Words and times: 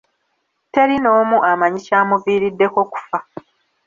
Teri 0.73 0.95
n'omu 1.03 1.37
amanyi 1.51 1.79
kyamuviiriddeko 1.85 2.79
kufa. 2.93 3.17